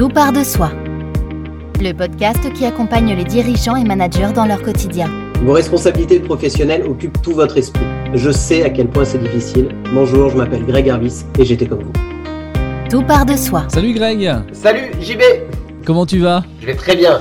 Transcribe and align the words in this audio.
Tout 0.00 0.08
part 0.08 0.32
de 0.32 0.42
soi. 0.42 0.70
Le 1.78 1.92
podcast 1.92 2.50
qui 2.54 2.64
accompagne 2.64 3.14
les 3.14 3.22
dirigeants 3.22 3.76
et 3.76 3.84
managers 3.84 4.32
dans 4.34 4.46
leur 4.46 4.62
quotidien. 4.62 5.10
Vos 5.44 5.52
responsabilités 5.52 6.20
professionnelles 6.20 6.86
occupent 6.86 7.20
tout 7.20 7.32
votre 7.32 7.58
esprit. 7.58 7.84
Je 8.14 8.30
sais 8.30 8.62
à 8.62 8.70
quel 8.70 8.88
point 8.88 9.04
c'est 9.04 9.18
difficile. 9.18 9.68
Bonjour, 9.92 10.30
je 10.30 10.38
m'appelle 10.38 10.64
Greg 10.64 10.88
Harvis 10.88 11.26
et 11.38 11.44
j'étais 11.44 11.66
comme 11.66 11.82
vous. 11.82 11.92
Tout 12.88 13.02
part 13.02 13.26
de 13.26 13.36
soi. 13.36 13.64
Salut 13.68 13.92
Greg 13.92 14.26
Salut 14.54 14.90
JB 15.02 15.20
Comment 15.84 16.06
tu 16.06 16.20
vas? 16.20 16.44
Je 16.62 16.66
vais 16.68 16.76
très 16.76 16.96
bien. 16.96 17.20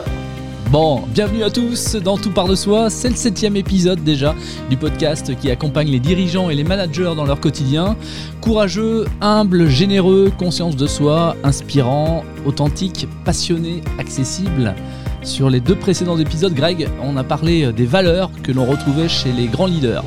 Bon, 0.72 1.02
bienvenue 1.08 1.44
à 1.44 1.50
tous 1.50 1.96
dans 1.96 2.16
Tout 2.16 2.30
part 2.30 2.48
de 2.48 2.54
soi, 2.54 2.92
c'est 2.92 3.10
le 3.10 3.16
septième 3.16 3.56
épisode 3.56 4.04
déjà 4.04 4.36
du 4.70 4.78
podcast 4.78 5.36
qui 5.40 5.50
accompagne 5.50 5.88
les 5.88 6.00
dirigeants 6.00 6.52
et 6.52 6.54
les 6.54 6.64
managers 6.64 7.16
dans 7.16 7.26
leur 7.26 7.40
quotidien. 7.40 7.98
Courageux, 8.40 9.08
humble, 9.20 9.68
généreux, 9.68 10.32
conscience 10.38 10.76
de 10.76 10.86
soi, 10.86 11.36
inspirant, 11.44 12.24
authentique, 12.46 13.08
passionné, 13.26 13.82
accessible. 13.98 14.76
Sur 15.24 15.50
les 15.50 15.60
deux 15.60 15.76
précédents 15.76 16.20
épisodes, 16.20 16.54
Greg, 16.54 16.88
on 17.02 17.18
a 17.18 17.24
parlé 17.24 17.74
des 17.74 17.88
valeurs 17.88 18.30
que 18.44 18.52
l'on 18.52 18.66
retrouvait 18.66 19.10
chez 19.10 19.32
les 19.32 19.48
grands 19.48 19.66
leaders. 19.66 20.04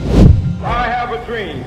I 0.63 0.87
have 0.87 1.11
a 1.11 1.27
dream 1.27 1.65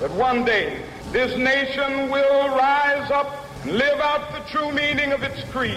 that 0.00 0.08
one 0.18 0.46
day 0.46 0.78
this 1.12 1.36
nation 1.36 2.08
will 2.10 2.48
rise 2.56 3.10
up 3.10 3.46
live 3.66 4.00
out 4.00 4.32
the 4.32 4.50
true 4.50 4.72
meaning 4.72 5.12
of 5.12 5.22
its 5.22 5.44
creed. 5.52 5.76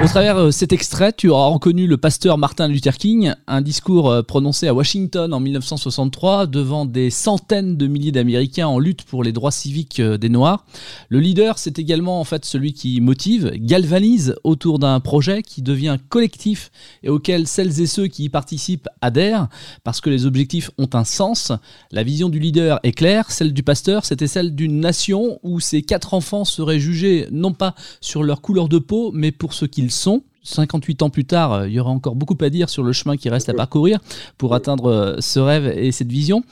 Au 0.00 0.06
travers 0.06 0.44
de 0.44 0.52
cet 0.52 0.72
extrait, 0.72 1.12
tu 1.12 1.28
auras 1.28 1.48
reconnu 1.48 1.88
le 1.88 1.96
pasteur 1.96 2.38
Martin 2.38 2.68
Luther 2.68 2.96
King, 2.96 3.34
un 3.48 3.60
discours 3.60 4.08
euh, 4.08 4.22
prononcé 4.22 4.68
à 4.68 4.72
Washington 4.72 5.34
en 5.34 5.40
1963 5.40 6.46
devant 6.46 6.86
des 6.86 7.10
centaines 7.10 7.76
de 7.76 7.88
milliers 7.88 8.12
d'Américains 8.12 8.68
en 8.68 8.78
lutte 8.78 9.02
pour 9.02 9.24
les 9.24 9.32
droits 9.32 9.50
civiques 9.50 9.98
euh, 9.98 10.16
des 10.16 10.28
Noirs. 10.28 10.64
Le 11.08 11.18
leader, 11.18 11.58
c'est 11.58 11.80
également 11.80 12.20
en 12.20 12.24
fait 12.24 12.44
celui 12.44 12.74
qui 12.74 13.00
motive, 13.00 13.50
galvanise 13.56 14.36
autour 14.44 14.78
d'un 14.78 15.00
projet 15.00 15.42
qui 15.42 15.62
devient 15.62 15.96
collectif 16.08 16.70
et 17.02 17.08
auquel 17.08 17.48
celles 17.48 17.80
et 17.80 17.88
ceux 17.88 18.06
qui 18.06 18.24
y 18.24 18.28
participent 18.28 18.88
adhèrent 19.00 19.48
parce 19.82 20.00
que 20.00 20.10
les 20.10 20.26
objectifs 20.26 20.70
ont 20.78 20.90
un 20.92 21.04
sens. 21.04 21.50
La 21.90 22.04
vision 22.04 22.28
du 22.28 22.38
leader 22.38 22.78
est 22.84 22.92
claire, 22.92 23.32
celle 23.32 23.52
du 23.52 23.64
pasteur, 23.64 24.04
c'était 24.04 24.28
celle 24.28 24.54
d'une 24.54 24.78
nation 24.78 25.40
où 25.42 25.58
ces 25.58 25.82
quatre 25.82 26.14
enfants 26.14 26.44
seraient 26.44 26.78
jugés 26.78 27.26
non 27.32 27.52
pas 27.52 27.74
sur 28.00 28.22
leur 28.22 28.42
couleur 28.42 28.68
de 28.68 28.78
peau, 28.78 29.10
mais 29.12 29.32
pour 29.32 29.54
ce 29.54 29.64
qu'ils 29.64 29.87
sont. 29.90 30.22
58 30.42 31.02
ans 31.02 31.10
plus 31.10 31.24
tard, 31.24 31.52
euh, 31.52 31.68
il 31.68 31.74
y 31.74 31.80
aura 31.80 31.90
encore 31.90 32.14
beaucoup 32.14 32.36
à 32.40 32.48
dire 32.48 32.70
sur 32.70 32.82
le 32.82 32.92
chemin 32.92 33.16
qui 33.16 33.28
reste 33.28 33.48
à 33.48 33.54
parcourir 33.54 33.98
pour 34.38 34.54
atteindre 34.54 34.90
euh, 34.90 35.16
ce 35.18 35.38
rêve 35.38 35.66
et 35.66 35.92
cette 35.92 36.10
vision. 36.10 36.42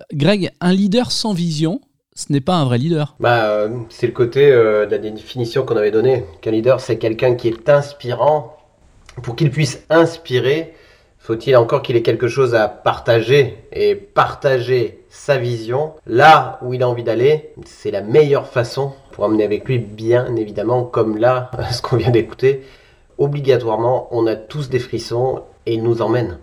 Euh, 0.00 0.04
Greg, 0.12 0.50
un 0.60 0.72
leader 0.72 1.10
sans 1.10 1.32
vision, 1.32 1.80
ce 2.14 2.32
n'est 2.32 2.40
pas 2.40 2.54
un 2.56 2.64
vrai 2.64 2.78
leader. 2.78 3.16
Bah, 3.20 3.68
c'est 3.88 4.06
le 4.06 4.12
côté 4.12 4.50
de 4.50 4.88
la 4.90 4.98
définition 4.98 5.64
qu'on 5.64 5.76
avait 5.76 5.90
donnée. 5.90 6.24
Qu'un 6.40 6.50
leader, 6.50 6.80
c'est 6.80 6.96
quelqu'un 6.96 7.34
qui 7.34 7.48
est 7.48 7.68
inspirant. 7.68 8.56
Pour 9.22 9.36
qu'il 9.36 9.50
puisse 9.50 9.84
inspirer, 9.90 10.74
faut-il 11.18 11.56
encore 11.56 11.82
qu'il 11.82 11.96
ait 11.96 12.02
quelque 12.02 12.28
chose 12.28 12.54
à 12.54 12.68
partager 12.68 13.58
et 13.72 13.94
partager 13.94 15.04
sa 15.10 15.36
vision? 15.36 15.92
Là 16.06 16.58
où 16.62 16.72
il 16.72 16.82
a 16.82 16.88
envie 16.88 17.02
d'aller. 17.02 17.50
C'est 17.66 17.90
la 17.90 18.00
meilleure 18.00 18.46
façon 18.46 18.92
pour 19.12 19.24
emmener 19.24 19.44
avec 19.44 19.66
lui, 19.66 19.78
bien 19.78 20.36
évidemment, 20.36 20.84
comme 20.84 21.18
là, 21.18 21.50
ce 21.70 21.82
qu'on 21.82 21.96
vient 21.96 22.10
d'écouter. 22.10 22.62
Obligatoirement, 23.18 24.08
on 24.10 24.26
a 24.26 24.36
tous 24.36 24.68
des 24.68 24.78
frissons 24.78 25.42
et 25.64 25.74
il 25.74 25.82
nous 25.82 26.02
emmène. 26.02 26.38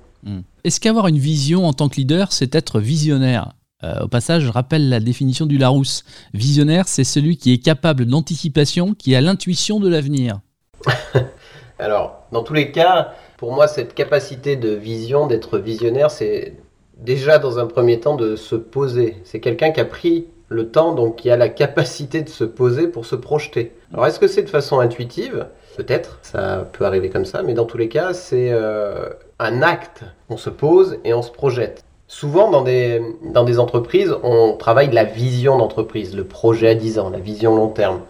Est-ce 0.64 0.80
qu'avoir 0.80 1.08
une 1.08 1.18
vision 1.18 1.66
en 1.66 1.74
tant 1.74 1.90
que 1.90 1.98
leader, 1.98 2.32
c'est 2.32 2.56
être 2.56 2.80
visionnaire? 2.80 3.54
Euh, 3.84 4.04
Au 4.04 4.08
passage, 4.08 4.44
je 4.44 4.50
rappelle 4.50 4.88
la 4.90 5.00
définition 5.00 5.46
du 5.46 5.58
Larousse. 5.58 6.06
Visionnaire, 6.34 6.88
c'est 6.88 7.04
celui 7.04 7.38
qui 7.38 7.54
est 7.54 7.58
capable 7.58 8.06
d'anticipation, 8.06 8.94
qui 8.94 9.14
a 9.16 9.22
l'intuition 9.22 9.80
de 9.80 9.90
l'avenir. 9.90 10.40
Alors, 11.80 12.24
dans 12.32 12.44
tous 12.44 12.54
les 12.54 12.72
cas, 12.72 13.14
pour 13.38 13.52
moi, 13.52 13.68
cette 13.68 13.94
capacité 13.94 14.56
de 14.56 14.70
vision, 14.70 15.28
d'être 15.28 15.58
visionnaire, 15.58 16.12
c'est 16.12 16.56
déjà 16.98 17.40
dans 17.40 17.60
un 17.60 17.68
premier 17.68 18.00
temps 18.00 18.16
de 18.16 18.38
se 18.38 18.56
poser. 18.56 19.18
C'est 19.26 19.42
quelqu'un 19.42 19.72
qui 19.72 19.82
a 19.82 19.86
pris 19.86 20.28
le 20.48 20.70
temps, 20.70 20.94
donc 20.94 21.18
qui 21.18 21.30
a 21.30 21.36
la 21.36 21.50
capacité 21.50 22.22
de 22.22 22.30
se 22.30 22.46
poser 22.46 22.88
pour 22.88 23.06
se 23.06 23.16
projeter. 23.16 23.74
Alors, 23.92 24.06
est-ce 24.08 24.20
que 24.20 24.28
c'est 24.28 24.44
de 24.44 24.50
façon 24.50 24.80
intuitive? 24.80 25.48
Peut-être, 25.76 26.20
ça 26.22 26.68
peut 26.72 26.86
arriver 26.86 27.10
comme 27.10 27.26
ça, 27.26 27.42
mais 27.42 27.54
dans 27.54 27.66
tous 27.66 27.78
les 27.78 27.90
cas, 27.90 28.14
c'est 28.14 28.50
euh, 28.52 29.10
un 29.40 29.62
acte. 29.62 30.04
On 30.30 30.38
se 30.38 30.50
pose 30.50 31.00
et 31.04 31.14
on 31.14 31.22
se 31.22 31.32
projette. 31.32 31.84
Souvent, 32.08 32.52
dans 32.52 32.62
des, 32.62 33.02
dans 33.34 33.44
des 33.44 33.58
entreprises, 33.58 34.14
on 34.22 34.54
travaille 34.54 34.92
la 34.92 35.04
vision 35.04 35.58
d'entreprise, 35.58 36.16
le 36.16 36.26
projet 36.26 36.70
à 36.70 36.76
10 36.76 37.00
ans, 37.00 37.10
la 37.10 37.20
vision 37.20 37.56
long 37.56 37.70
terme. 37.70 38.02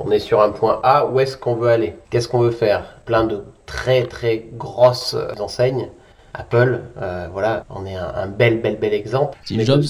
On 0.00 0.10
est 0.10 0.18
sur 0.18 0.40
un 0.40 0.50
point 0.50 0.80
A, 0.82 1.06
où 1.06 1.20
est-ce 1.20 1.36
qu'on 1.36 1.54
veut 1.54 1.68
aller? 1.68 1.94
Qu'est-ce 2.10 2.26
qu'on 2.26 2.40
veut 2.40 2.50
faire? 2.50 2.96
Plein 3.04 3.24
de 3.24 3.42
très 3.66 4.04
très 4.04 4.44
grosses 4.54 5.16
enseignes. 5.38 5.90
Apple, 6.34 6.80
euh, 7.00 7.28
voilà, 7.30 7.64
on 7.70 7.84
est 7.84 7.94
un, 7.94 8.12
un 8.16 8.26
bel, 8.26 8.60
bel, 8.60 8.78
bel 8.78 8.94
exemple. 8.94 9.38
Steve 9.44 9.60
Jobs. 9.60 9.84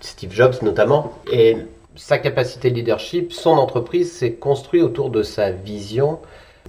Steve 0.00 0.32
Jobs 0.32 0.62
notamment. 0.62 1.12
Et 1.32 1.56
sa 1.94 2.18
capacité 2.18 2.70
de 2.70 2.74
leadership, 2.74 3.32
son 3.32 3.52
entreprise 3.52 4.12
s'est 4.12 4.34
construite 4.34 4.82
autour 4.82 5.10
de 5.10 5.22
sa 5.22 5.50
vision 5.50 6.18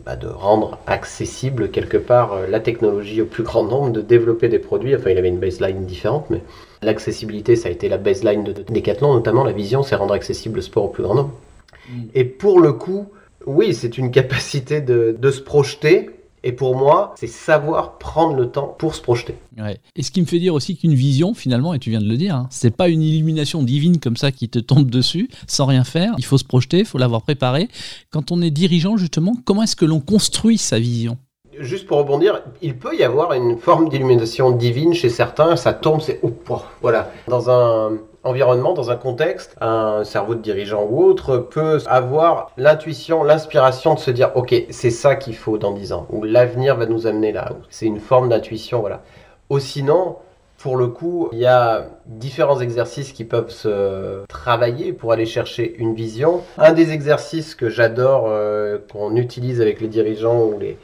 bah, 0.05 0.15
de 0.15 0.27
rendre 0.27 0.79
accessible 0.87 1.69
quelque 1.69 1.97
part 1.97 2.33
euh, 2.33 2.47
la 2.47 2.59
technologie 2.59 3.21
au 3.21 3.25
plus 3.25 3.43
grand 3.43 3.63
nombre, 3.63 3.91
de 3.91 4.01
développer 4.01 4.49
des 4.49 4.59
produits. 4.59 4.95
Enfin, 4.95 5.09
il 5.09 5.17
avait 5.17 5.27
une 5.27 5.39
baseline 5.39 5.85
différente, 5.85 6.29
mais 6.29 6.41
l'accessibilité, 6.81 7.55
ça 7.55 7.69
a 7.69 7.71
été 7.71 7.89
la 7.89 7.97
baseline 7.97 8.43
de 8.43 8.53
de 8.53 8.63
Decathlon, 8.63 9.13
notamment 9.13 9.43
la 9.43 9.51
vision, 9.51 9.83
c'est 9.83 9.95
rendre 9.95 10.13
accessible 10.13 10.57
le 10.57 10.61
sport 10.61 10.85
au 10.85 10.89
plus 10.89 11.03
grand 11.03 11.15
nombre. 11.15 11.33
Et 12.13 12.25
pour 12.25 12.59
le 12.59 12.73
coup, 12.73 13.07
oui, 13.45 13.73
c'est 13.73 13.97
une 13.97 14.11
capacité 14.11 14.81
de, 14.81 15.15
de 15.17 15.31
se 15.31 15.41
projeter. 15.41 16.09
Et 16.43 16.51
pour 16.51 16.75
moi, 16.75 17.13
c'est 17.17 17.27
savoir 17.27 17.97
prendre 17.97 18.35
le 18.35 18.49
temps 18.49 18.75
pour 18.77 18.95
se 18.95 19.01
projeter. 19.01 19.35
Ouais. 19.57 19.79
Et 19.95 20.03
ce 20.03 20.11
qui 20.11 20.21
me 20.21 20.25
fait 20.25 20.39
dire 20.39 20.53
aussi 20.53 20.77
qu'une 20.77 20.93
vision, 20.93 21.33
finalement, 21.33 21.73
et 21.73 21.79
tu 21.79 21.89
viens 21.89 21.99
de 21.99 22.07
le 22.07 22.17
dire, 22.17 22.35
hein, 22.35 22.47
c'est 22.51 22.75
pas 22.75 22.89
une 22.89 23.01
illumination 23.01 23.63
divine 23.63 23.99
comme 23.99 24.17
ça 24.17 24.31
qui 24.31 24.47
te 24.47 24.59
tombe 24.59 24.89
dessus 24.89 25.29
sans 25.47 25.65
rien 25.65 25.83
faire. 25.83 26.13
Il 26.17 26.25
faut 26.25 26.37
se 26.37 26.43
projeter, 26.43 26.79
il 26.79 26.85
faut 26.85 26.99
l'avoir 26.99 27.23
préparé. 27.23 27.67
Quand 28.11 28.31
on 28.31 28.41
est 28.41 28.51
dirigeant, 28.51 28.97
justement, 28.97 29.33
comment 29.45 29.63
est-ce 29.63 29.75
que 29.75 29.85
l'on 29.85 29.99
construit 29.99 30.57
sa 30.57 30.79
vision? 30.79 31.17
Juste 31.59 31.87
pour 31.87 31.97
rebondir, 31.97 32.43
il 32.61 32.77
peut 32.77 32.95
y 32.95 33.03
avoir 33.03 33.33
une 33.33 33.57
forme 33.57 33.89
d'illumination 33.89 34.51
divine 34.51 34.93
chez 34.93 35.09
certains, 35.09 35.55
ça 35.55 35.73
tombe, 35.73 36.01
c'est 36.01 36.19
oh, 36.21 36.31
voilà. 36.81 37.11
Dans 37.27 37.49
un 37.49 37.97
environnement, 38.27 38.73
dans 38.73 38.91
un 38.91 38.95
contexte, 38.95 39.55
un 39.61 40.03
cerveau 40.03 40.35
de 40.35 40.41
dirigeant 40.41 40.85
ou 40.89 41.03
autre 41.03 41.37
peut 41.37 41.79
avoir 41.87 42.51
l'intuition, 42.57 43.23
l'inspiration 43.23 43.95
de 43.95 43.99
se 43.99 44.11
dire 44.11 44.31
OK, 44.35 44.53
c'est 44.69 44.91
ça 44.91 45.15
qu'il 45.15 45.35
faut 45.35 45.57
dans 45.57 45.71
10 45.71 45.93
ans 45.93 46.07
ou 46.11 46.23
l'avenir 46.23 46.75
va 46.75 46.85
nous 46.85 47.07
amener 47.07 47.31
là. 47.31 47.49
C'est 47.69 47.85
une 47.85 47.99
forme 47.99 48.29
d'intuition, 48.29 48.81
voilà. 48.81 49.01
Ou 49.49 49.59
sinon, 49.59 50.17
pour 50.57 50.75
le 50.75 50.87
coup, 50.87 51.29
il 51.31 51.39
y 51.39 51.45
a 51.45 51.87
différents 52.07 52.59
exercices 52.59 53.11
qui 53.11 53.23
peuvent 53.23 53.51
se 53.51 54.25
travailler 54.27 54.91
pour 54.91 55.11
aller 55.11 55.25
chercher 55.25 55.75
une 55.77 55.93
vision. 55.93 56.41
Un 56.57 56.73
des 56.73 56.91
exercices 56.91 57.53
que 57.53 57.69
j'adore, 57.69 58.25
euh, 58.27 58.79
qu'on 58.91 59.15
utilise 59.15 59.61
avec 59.61 59.79
les 59.81 59.87
dirigeants 59.87 60.41
ou 60.41 60.57
les 60.59 60.77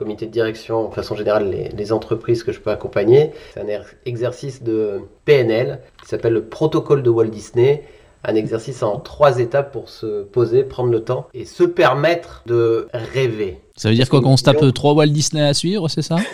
comités 0.00 0.26
de 0.26 0.32
direction, 0.32 0.88
de 0.88 0.94
façon 0.94 1.14
générale, 1.14 1.48
les, 1.50 1.68
les 1.68 1.92
entreprises 1.92 2.42
que 2.42 2.52
je 2.52 2.60
peux 2.60 2.70
accompagner, 2.70 3.30
c'est 3.54 3.60
un 3.60 3.68
er- 3.68 3.82
exercice 4.06 4.62
de 4.62 5.00
PNL 5.26 5.80
qui 6.02 6.08
s'appelle 6.08 6.32
le 6.32 6.44
protocole 6.44 7.02
de 7.02 7.10
Walt 7.10 7.28
Disney. 7.28 7.84
Un 8.24 8.34
exercice 8.34 8.82
en 8.82 8.98
trois 9.00 9.38
étapes 9.38 9.72
pour 9.72 9.88
se 9.88 10.22
poser, 10.24 10.62
prendre 10.62 10.90
le 10.90 11.02
temps 11.02 11.26
et 11.32 11.46
se 11.46 11.64
permettre 11.64 12.42
de 12.46 12.88
rêver. 12.92 13.60
Ça 13.80 13.88
veut 13.88 13.94
dire 13.94 14.10
quoi 14.10 14.20
qu'on 14.20 14.36
se 14.36 14.42
tape 14.42 14.74
trois 14.74 14.92
Walt 14.92 15.06
Disney 15.06 15.42
à 15.42 15.54
suivre, 15.54 15.88
c'est 15.88 16.02
ça? 16.02 16.16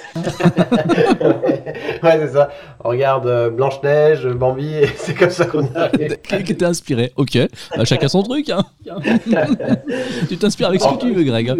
Ouais, 2.02 2.18
c'est 2.20 2.32
ça. 2.32 2.50
On 2.84 2.90
regarde 2.90 3.26
euh, 3.26 3.50
Blanche-Neige, 3.50 4.26
Bambi, 4.28 4.74
et 4.74 4.86
c'est 4.96 5.14
comme 5.14 5.30
ça 5.30 5.46
qu'on 5.46 5.66
arrive. 5.74 6.18
Qui 6.22 6.52
était 6.52 6.64
inspiré 6.64 7.12
Ok, 7.16 7.38
bah, 7.76 7.84
chacun 7.84 8.08
son 8.08 8.22
truc. 8.22 8.50
Hein. 8.50 8.64
tu 10.28 10.36
t'inspires 10.36 10.68
avec 10.68 10.80
ce 10.80 10.88
que 10.88 11.00
tu 11.00 11.12
veux, 11.12 11.22
Greg. 11.22 11.52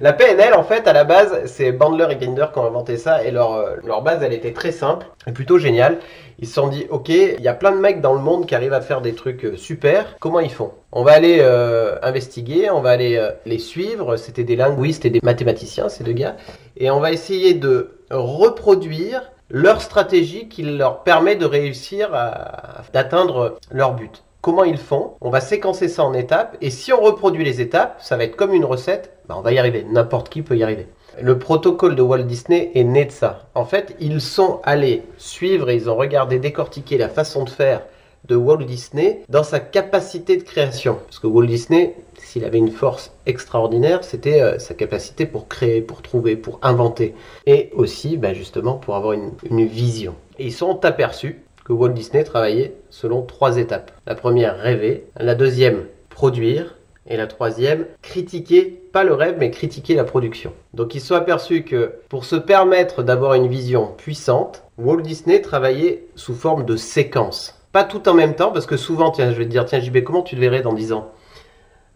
La 0.00 0.12
PNL, 0.12 0.54
en 0.54 0.64
fait, 0.64 0.86
à 0.86 0.92
la 0.92 1.04
base, 1.04 1.42
c'est 1.46 1.72
Bandler 1.72 2.06
et 2.10 2.16
Grinder 2.16 2.46
qui 2.52 2.58
ont 2.58 2.66
inventé 2.66 2.96
ça, 2.96 3.24
et 3.24 3.30
leur, 3.30 3.52
euh, 3.52 3.76
leur 3.84 4.02
base, 4.02 4.22
elle 4.22 4.32
était 4.32 4.52
très 4.52 4.72
simple 4.72 5.06
et 5.26 5.32
plutôt 5.32 5.58
géniale. 5.58 5.98
Ils 6.38 6.46
se 6.46 6.54
sont 6.54 6.68
dit, 6.68 6.86
ok, 6.90 7.08
il 7.08 7.40
y 7.40 7.48
a 7.48 7.54
plein 7.54 7.72
de 7.72 7.78
mecs 7.78 8.00
dans 8.00 8.12
le 8.12 8.20
monde 8.20 8.46
qui 8.46 8.54
arrivent 8.54 8.74
à 8.74 8.80
faire 8.80 9.00
des 9.00 9.14
trucs 9.14 9.44
euh, 9.44 9.56
super, 9.56 10.16
comment 10.20 10.40
ils 10.40 10.50
font? 10.50 10.72
On 10.98 11.02
va 11.02 11.12
aller 11.12 11.40
euh, 11.42 11.96
investiguer, 12.00 12.70
on 12.70 12.80
va 12.80 12.88
aller 12.88 13.18
euh, 13.18 13.30
les 13.44 13.58
suivre, 13.58 14.16
c'était 14.16 14.44
des 14.44 14.56
linguistes 14.56 15.04
et 15.04 15.10
des 15.10 15.20
mathématiciens, 15.22 15.90
ces 15.90 16.04
deux 16.04 16.14
gars, 16.14 16.36
et 16.78 16.90
on 16.90 17.00
va 17.00 17.12
essayer 17.12 17.52
de 17.52 17.98
reproduire 18.10 19.30
leur 19.50 19.82
stratégie 19.82 20.48
qui 20.48 20.62
leur 20.62 21.02
permet 21.02 21.36
de 21.36 21.44
réussir 21.44 22.14
à 22.14 22.82
d'atteindre 22.94 23.58
leur 23.70 23.92
but. 23.92 24.22
comment 24.40 24.64
ils 24.64 24.78
font, 24.78 25.16
on 25.20 25.28
va 25.28 25.40
séquencer 25.40 25.88
ça 25.88 26.02
en 26.02 26.14
étapes, 26.14 26.56
et 26.62 26.70
si 26.70 26.94
on 26.94 27.02
reproduit 27.02 27.44
les 27.44 27.60
étapes, 27.60 27.98
ça 28.00 28.16
va 28.16 28.24
être 28.24 28.36
comme 28.36 28.54
une 28.54 28.64
recette, 28.64 29.18
bah, 29.28 29.34
on 29.36 29.42
va 29.42 29.52
y 29.52 29.58
arriver, 29.58 29.84
n'importe 29.86 30.30
qui 30.30 30.40
peut 30.40 30.56
y 30.56 30.62
arriver. 30.62 30.88
Le 31.20 31.38
protocole 31.38 31.94
de 31.94 32.00
Walt 32.00 32.22
Disney 32.22 32.70
est 32.74 32.84
né 32.84 33.04
de 33.04 33.12
ça. 33.12 33.48
En 33.54 33.66
fait, 33.66 33.94
ils 34.00 34.22
sont 34.22 34.60
allés 34.64 35.02
suivre 35.18 35.68
et 35.68 35.74
ils 35.74 35.90
ont 35.90 35.96
regardé 35.96 36.38
décortiquer 36.38 36.96
la 36.96 37.10
façon 37.10 37.44
de 37.44 37.50
faire 37.50 37.82
de 38.28 38.36
Walt 38.36 38.64
Disney 38.64 39.22
dans 39.28 39.42
sa 39.42 39.60
capacité 39.60 40.36
de 40.36 40.42
création. 40.42 40.98
Parce 41.06 41.18
que 41.18 41.26
Walt 41.26 41.46
Disney, 41.46 41.94
s'il 42.18 42.44
avait 42.44 42.58
une 42.58 42.70
force 42.70 43.12
extraordinaire, 43.26 44.04
c'était 44.04 44.40
euh, 44.40 44.58
sa 44.58 44.74
capacité 44.74 45.26
pour 45.26 45.48
créer, 45.48 45.80
pour 45.80 46.02
trouver, 46.02 46.36
pour 46.36 46.58
inventer. 46.62 47.14
Et 47.46 47.70
aussi, 47.74 48.16
bah, 48.16 48.34
justement, 48.34 48.74
pour 48.74 48.96
avoir 48.96 49.12
une, 49.12 49.32
vision. 49.66 50.14
Et 50.38 50.46
ils 50.46 50.52
sont 50.52 50.84
aperçus 50.84 51.40
que 51.64 51.72
Walt 51.72 51.90
Disney 51.90 52.24
travaillait 52.24 52.74
selon 52.90 53.22
trois 53.22 53.58
étapes. 53.58 53.90
La 54.06 54.14
première, 54.14 54.58
rêver. 54.58 55.06
La 55.18 55.34
deuxième, 55.34 55.86
produire. 56.10 56.76
Et 57.08 57.16
la 57.16 57.28
troisième, 57.28 57.86
critiquer, 58.02 58.82
pas 58.92 59.04
le 59.04 59.14
rêve, 59.14 59.36
mais 59.38 59.52
critiquer 59.52 59.94
la 59.94 60.02
production. 60.02 60.52
Donc 60.74 60.96
ils 60.96 61.00
sont 61.00 61.14
aperçus 61.14 61.62
que 61.62 61.92
pour 62.08 62.24
se 62.24 62.34
permettre 62.34 63.04
d'avoir 63.04 63.34
une 63.34 63.46
vision 63.46 63.92
puissante, 63.96 64.64
Walt 64.76 65.02
Disney 65.02 65.40
travaillait 65.40 66.04
sous 66.16 66.34
forme 66.34 66.64
de 66.64 66.76
séquence. 66.76 67.54
Pas 67.76 67.84
tout 67.84 68.08
en 68.08 68.14
même 68.14 68.34
temps, 68.34 68.52
parce 68.52 68.64
que 68.64 68.78
souvent, 68.78 69.10
tiens, 69.10 69.32
je 69.32 69.36
vais 69.36 69.44
te 69.44 69.50
dire, 69.50 69.66
tiens 69.66 69.80
JB, 69.80 70.02
comment 70.02 70.22
tu 70.22 70.34
te 70.34 70.40
verrais 70.40 70.62
dans 70.62 70.72
10 70.72 70.94
ans? 70.94 71.12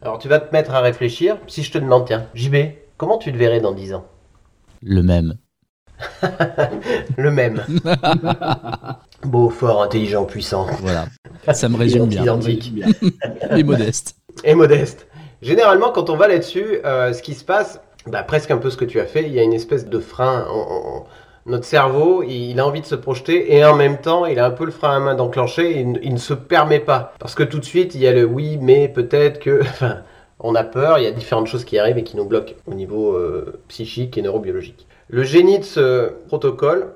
Alors 0.02 0.18
tu 0.18 0.28
vas 0.28 0.38
te 0.38 0.52
mettre 0.52 0.74
à 0.74 0.80
réfléchir. 0.80 1.38
Si 1.46 1.62
je 1.62 1.72
te 1.72 1.78
demande, 1.78 2.04
tiens, 2.06 2.26
JB, 2.34 2.54
comment 2.98 3.16
tu 3.16 3.32
te 3.32 3.38
verrais 3.38 3.60
dans 3.60 3.72
10 3.72 3.94
ans? 3.94 4.04
Le 4.82 5.02
même. 5.02 5.38
Le 7.16 7.30
même. 7.30 7.64
Beau, 9.24 9.48
fort, 9.48 9.82
intelligent, 9.82 10.26
puissant. 10.26 10.66
Voilà. 10.82 11.06
Ça 11.54 11.70
me 11.70 11.78
résume 11.78 12.08
bien. 12.08 12.24
Identique. 12.24 12.74
Et 13.56 13.62
modeste. 13.62 14.16
et 14.44 14.54
modeste. 14.54 15.06
Généralement, 15.40 15.92
quand 15.92 16.10
on 16.10 16.16
va 16.18 16.28
là-dessus, 16.28 16.80
euh, 16.84 17.14
ce 17.14 17.22
qui 17.22 17.32
se 17.32 17.42
passe, 17.42 17.80
bah, 18.06 18.22
presque 18.22 18.50
un 18.50 18.58
peu 18.58 18.68
ce 18.68 18.76
que 18.76 18.84
tu 18.84 19.00
as 19.00 19.06
fait, 19.06 19.22
il 19.22 19.32
y 19.32 19.40
a 19.40 19.42
une 19.42 19.54
espèce 19.54 19.86
de 19.86 19.98
frein. 19.98 20.46
On- 20.50 20.98
on- 20.98 21.04
notre 21.50 21.64
cerveau, 21.64 22.22
il 22.22 22.58
a 22.58 22.66
envie 22.66 22.80
de 22.80 22.86
se 22.86 22.94
projeter 22.94 23.54
et 23.54 23.64
en 23.64 23.76
même 23.76 23.98
temps, 23.98 24.24
il 24.24 24.38
a 24.38 24.46
un 24.46 24.50
peu 24.50 24.64
le 24.64 24.70
frein 24.70 24.96
à 24.96 25.00
main 25.00 25.14
d'enclencher 25.14 25.78
et 25.78 25.80
il, 25.80 26.12
ne 26.12 26.18
se 26.18 26.34
permet 26.34 26.80
pas. 26.80 27.12
Parce 27.18 27.34
que 27.34 27.42
tout 27.42 27.58
de 27.58 27.64
suite, 27.64 27.94
il 27.94 28.00
y 28.00 28.06
a 28.06 28.12
le 28.12 28.24
oui, 28.24 28.58
mais 28.60 28.88
peut-être 28.88 29.38
que... 29.38 29.60
On 30.42 30.54
a 30.54 30.64
peur, 30.64 30.98
il 30.98 31.04
y 31.04 31.06
a 31.06 31.10
différentes 31.10 31.48
choses 31.48 31.66
qui 31.66 31.78
arrivent 31.78 31.98
et 31.98 32.02
qui 32.02 32.16
nous 32.16 32.24
bloquent 32.24 32.54
au 32.66 32.72
niveau 32.72 33.12
euh, 33.12 33.60
psychique 33.68 34.16
et 34.16 34.22
neurobiologique. 34.22 34.86
Le 35.08 35.22
génie 35.22 35.58
de 35.58 35.64
ce 35.64 36.14
protocole, 36.28 36.94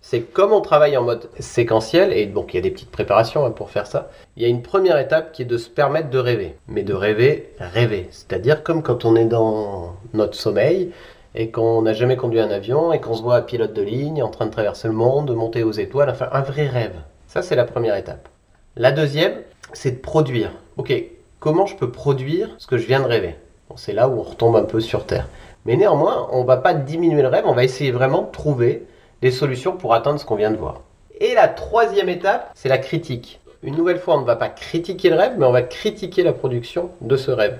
c'est 0.00 0.22
comme 0.22 0.52
on 0.52 0.60
travaille 0.60 0.96
en 0.96 1.04
mode 1.04 1.28
séquentiel, 1.38 2.12
et 2.12 2.26
donc 2.26 2.52
il 2.52 2.56
y 2.56 2.58
a 2.58 2.62
des 2.62 2.70
petites 2.70 2.90
préparations 2.90 3.46
hein, 3.46 3.52
pour 3.52 3.70
faire 3.70 3.86
ça, 3.86 4.10
il 4.36 4.42
y 4.42 4.46
a 4.46 4.48
une 4.48 4.62
première 4.62 4.98
étape 4.98 5.32
qui 5.32 5.42
est 5.42 5.46
de 5.46 5.56
se 5.56 5.68
permettre 5.68 6.10
de 6.10 6.18
rêver. 6.18 6.56
Mais 6.66 6.82
de 6.82 6.94
rêver, 6.94 7.52
rêver. 7.58 8.08
C'est-à-dire 8.10 8.64
comme 8.64 8.82
quand 8.82 9.04
on 9.04 9.14
est 9.14 9.26
dans 9.26 9.94
notre 10.12 10.34
sommeil 10.34 10.90
et 11.34 11.50
qu'on 11.50 11.82
n'a 11.82 11.92
jamais 11.92 12.16
conduit 12.16 12.40
un 12.40 12.50
avion 12.50 12.92
et 12.92 13.00
qu'on 13.00 13.14
se 13.14 13.22
voit 13.22 13.40
pilote 13.42 13.72
de 13.72 13.82
ligne 13.82 14.22
en 14.22 14.28
train 14.28 14.46
de 14.46 14.50
traverser 14.50 14.88
le 14.88 14.94
monde, 14.94 15.26
de 15.26 15.34
monter 15.34 15.62
aux 15.62 15.72
étoiles, 15.72 16.10
enfin 16.10 16.28
un 16.32 16.42
vrai 16.42 16.66
rêve. 16.66 16.96
Ça, 17.26 17.42
c'est 17.42 17.56
la 17.56 17.64
première 17.64 17.96
étape. 17.96 18.28
La 18.76 18.92
deuxième, 18.92 19.34
c'est 19.72 19.92
de 19.92 19.98
produire. 19.98 20.50
Ok, 20.76 20.92
comment 21.38 21.66
je 21.66 21.76
peux 21.76 21.90
produire 21.90 22.50
ce 22.58 22.66
que 22.66 22.78
je 22.78 22.86
viens 22.86 23.00
de 23.00 23.06
rêver? 23.06 23.36
C'est 23.76 23.92
là 23.92 24.08
où 24.08 24.18
on 24.18 24.22
retombe 24.22 24.56
un 24.56 24.64
peu 24.64 24.80
sur 24.80 25.06
Terre. 25.06 25.28
Mais 25.64 25.76
néanmoins, 25.76 26.28
on 26.32 26.44
va 26.44 26.56
pas 26.56 26.74
diminuer 26.74 27.22
le 27.22 27.28
rêve, 27.28 27.44
on 27.46 27.54
va 27.54 27.64
essayer 27.64 27.92
vraiment 27.92 28.22
de 28.22 28.30
trouver 28.30 28.86
des 29.22 29.30
solutions 29.30 29.76
pour 29.76 29.94
atteindre 29.94 30.18
ce 30.18 30.24
qu'on 30.24 30.34
vient 30.34 30.50
de 30.50 30.56
voir. 30.56 30.80
Et 31.20 31.34
la 31.34 31.48
troisième 31.48 32.08
étape, 32.08 32.50
c'est 32.54 32.68
la 32.68 32.78
critique. 32.78 33.40
Une 33.62 33.76
nouvelle 33.76 33.98
fois, 33.98 34.16
on 34.16 34.22
ne 34.22 34.26
va 34.26 34.36
pas 34.36 34.48
critiquer 34.48 35.10
le 35.10 35.16
rêve, 35.16 35.34
mais 35.36 35.44
on 35.44 35.52
va 35.52 35.62
critiquer 35.62 36.22
la 36.22 36.32
production 36.32 36.90
de 37.02 37.16
ce 37.16 37.30
rêve. 37.30 37.58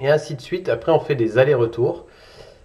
Et 0.00 0.08
ainsi 0.08 0.36
de 0.36 0.40
suite. 0.40 0.68
Après, 0.68 0.92
on 0.92 1.00
fait 1.00 1.16
des 1.16 1.36
allers-retours. 1.36 2.06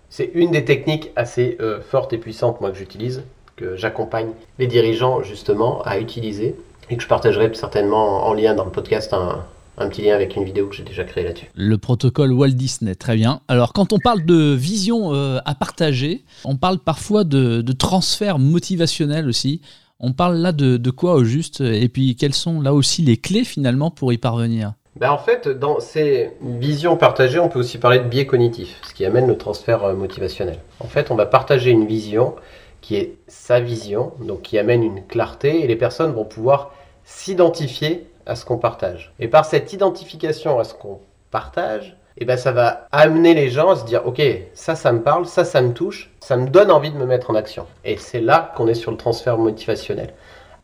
C'est 0.09 0.31
une 0.33 0.51
des 0.51 0.63
techniques 0.63 1.11
assez 1.15 1.57
euh, 1.59 1.81
fortes 1.81 2.13
et 2.13 2.17
puissantes, 2.17 2.59
que 2.59 2.73
j'utilise, 2.73 3.23
que 3.55 3.75
j'accompagne 3.75 4.29
les 4.57 4.67
dirigeants, 4.67 5.21
justement, 5.21 5.81
à 5.83 5.99
utiliser, 5.99 6.55
et 6.89 6.95
que 6.95 7.03
je 7.03 7.07
partagerai 7.07 7.53
certainement 7.53 8.25
en 8.25 8.33
lien 8.33 8.55
dans 8.55 8.63
le 8.63 8.71
podcast 8.71 9.13
un, 9.13 9.43
petit 9.89 10.01
lien 10.03 10.15
avec 10.15 10.35
une 10.35 10.45
vidéo 10.45 10.67
que 10.67 10.75
j'ai 10.75 10.83
déjà 10.83 11.03
créée 11.03 11.25
là-dessus. 11.25 11.47
Le 11.55 11.77
protocole 11.77 12.31
Walt 12.31 12.51
Disney, 12.51 12.95
très 12.95 13.15
bien. 13.15 13.41
Alors, 13.49 13.73
quand 13.73 13.91
on 13.91 13.99
parle 13.99 14.23
de 14.23 14.53
vision 14.53 15.13
euh, 15.13 15.39
à 15.45 15.55
partager, 15.55 16.23
on 16.45 16.55
parle 16.55 16.79
parfois 16.79 17.25
de, 17.25 17.61
transfert 17.73 18.39
motivationnel 18.39 19.27
aussi. 19.27 19.61
On 19.99 20.13
parle 20.13 20.37
là 20.37 20.51
de 20.51 20.89
quoi 20.91 21.15
au 21.15 21.23
juste? 21.25 21.61
Et 21.61 21.89
puis, 21.89 22.15
quelles 22.15 22.35
sont 22.35 22.61
là 22.61 22.73
aussi 22.73 23.01
les 23.01 23.17
clés 23.17 23.43
finalement 23.43 23.91
pour 23.91 24.13
y 24.13 24.17
parvenir? 24.17 24.73
Ben, 24.99 25.11
en 25.11 25.19
fait, 25.19 25.47
dans 25.47 25.79
ces 25.79 26.31
visions 26.41 26.97
partagées, 26.97 27.37
on 27.37 27.49
peut 27.49 27.59
aussi 27.59 27.77
parler 27.77 27.99
de 27.99 28.05
biais 28.05 28.25
cognitif, 28.25 28.79
ce 28.87 28.95
qui 28.95 29.05
amène 29.05 29.27
le 29.27 29.37
transfert 29.37 29.83
euh, 29.83 29.93
motivationnel. 29.93 30.57
En 30.79 30.87
fait, 30.87 31.11
on 31.11 31.15
va 31.15 31.27
partager 31.27 31.69
une 31.69 31.85
vision 31.85 32.35
qui 32.81 32.95
est 32.95 33.15
sa 33.27 33.59
vision, 33.59 34.13
donc 34.21 34.41
qui 34.41 34.57
amène 34.57 34.81
une 34.81 35.05
clarté, 35.05 35.63
et 35.63 35.67
les 35.67 35.75
personnes 35.75 36.13
vont 36.13 36.25
pouvoir 36.25 36.71
s'identifier 37.03 38.07
à 38.25 38.35
ce 38.35 38.43
qu'on 38.43 38.57
partage. 38.57 39.13
Et 39.19 39.27
par 39.27 39.45
cette 39.45 39.71
identification 39.71 40.59
à 40.59 40.63
ce 40.63 40.73
qu'on 40.73 40.99
partage, 41.29 41.95
et 42.17 42.25
ben 42.25 42.35
ça 42.35 42.51
va 42.51 42.87
amener 42.91 43.35
les 43.35 43.49
gens 43.49 43.69
à 43.69 43.75
se 43.75 43.85
dire 43.85 44.07
ok 44.07 44.19
ça 44.55 44.73
ça 44.73 44.91
me 44.91 45.03
parle 45.03 45.27
ça 45.27 45.45
ça 45.45 45.61
me 45.61 45.71
touche 45.71 46.09
ça 46.19 46.35
me 46.35 46.47
donne 46.47 46.71
envie 46.71 46.89
de 46.89 46.97
me 46.97 47.05
mettre 47.05 47.29
en 47.29 47.35
action 47.35 47.67
et 47.85 47.97
c'est 47.97 48.21
là 48.21 48.53
qu'on 48.55 48.67
est 48.67 48.73
sur 48.73 48.89
le 48.89 48.97
transfert 48.97 49.37
motivationnel 49.37 50.15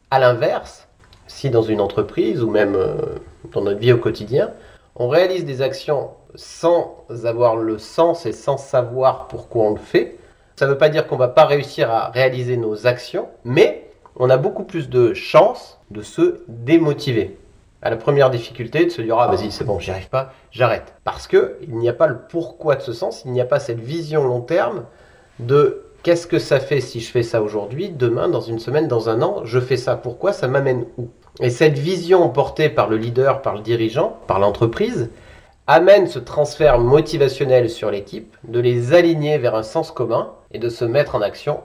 à 0.10 0.18
l'inverse 0.18 0.88
si 1.28 1.52
dans 1.52 1.62
une 1.62 1.80
entreprise 1.80 2.42
ou 2.42 2.50
même 2.50 2.74
euh, 2.76 2.96
dans 3.52 3.62
notre 3.62 3.80
vie 3.80 3.94
au 3.94 3.98
quotidien, 3.98 4.52
on 4.96 5.08
réalise 5.08 5.46
des 5.46 5.62
actions 5.62 6.10
sans 6.36 7.04
avoir 7.26 7.56
le 7.56 7.78
sens 7.78 8.26
et 8.26 8.32
sans 8.32 8.58
savoir 8.58 9.28
pourquoi 9.28 9.66
on 9.66 9.72
le 9.72 9.80
fait, 9.80 10.18
ça 10.56 10.66
ne 10.66 10.72
veut 10.72 10.78
pas 10.78 10.90
dire 10.90 11.08
qu'on 11.08 11.18
va 11.18 11.28
pas 11.28 11.46
réussir 11.46 11.92
à 11.92 12.10
réaliser 12.10 12.58
nos 12.58 12.86
actions, 12.86 13.28
mais 13.44 13.90
on 14.16 14.30
a 14.30 14.38
beaucoup 14.38 14.64
plus 14.64 14.90
de 14.90 15.14
chances 15.14 15.80
de 15.92 16.02
se 16.02 16.42
démotiver. 16.48 17.38
À 17.82 17.90
la 17.90 17.98
première 17.98 18.30
difficulté, 18.30 18.86
de 18.86 18.90
se 18.90 19.02
dire 19.02 19.18
ah 19.20 19.28
vas-y 19.28 19.52
c'est 19.52 19.66
bon 19.66 19.80
j'y 19.80 19.92
arrive 19.92 20.10
pas, 20.10 20.32
j'arrête. 20.52 20.94
Parce 21.04 21.28
que 21.28 21.58
il 21.64 21.76
n'y 21.78 21.90
a 21.90 21.94
pas 21.94 22.08
le 22.08 22.18
pourquoi 22.30 22.76
de 22.76 22.82
ce 22.82 22.94
sens, 22.94 23.24
il 23.26 23.32
n'y 23.32 23.42
a 23.42 23.46
pas 23.46 23.60
cette 23.60 23.80
vision 23.80 24.24
long 24.24 24.42
terme 24.42 24.86
de 25.40 25.84
qu'est-ce 26.04 26.28
que 26.28 26.40
ça 26.40 26.60
fait 26.60 26.82
si 26.82 27.00
je 27.00 27.10
fais 27.10 27.24
ça 27.24 27.42
aujourd'hui, 27.42 27.90
demain, 27.90 28.30
dans 28.30 28.42
une 28.42 28.60
semaine, 28.60 28.88
dans 28.88 29.10
un 29.10 29.22
an, 29.22 29.42
je 29.46 29.60
fais 29.60 29.78
ça, 29.78 29.96
pourquoi, 29.96 30.34
ça 30.34 30.48
m'amène 30.48 30.86
où? 30.98 31.08
Et 31.40 31.50
cette 31.50 31.80
vision 31.80 32.30
portée 32.30 32.70
par 32.70 32.90
le 32.90 32.98
leader, 32.98 33.42
par 33.42 33.56
le 33.56 33.62
dirigeant, 33.62 34.18
par 34.28 34.40
l'entreprise, 34.40 35.10
amène 35.66 36.08
ce 36.08 36.20
transfert 36.20 36.80
motivationnel 36.80 37.70
sur 37.70 37.90
l'équipe, 37.90 38.36
de 38.48 38.60
les 38.60 38.94
aligner 38.94 39.38
vers 39.38 39.56
un 39.56 39.64
sens 39.64 39.92
commun 39.92 40.32
et 40.52 40.60
de 40.60 40.70
se 40.70 40.86
mettre 40.86 41.16
en 41.16 41.22
action, 41.22 41.62